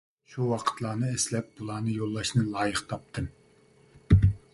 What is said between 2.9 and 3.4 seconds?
تاپتىم.